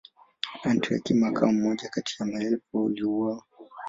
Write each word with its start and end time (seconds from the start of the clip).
Andrea 0.63 0.99
Kim 1.01 1.23
akawa 1.23 1.51
mmoja 1.51 1.89
kati 1.89 2.15
ya 2.19 2.25
maelfu 2.25 2.83
waliouawa. 2.85 3.43